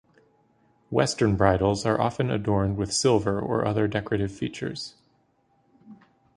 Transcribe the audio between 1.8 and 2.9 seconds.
are often adorned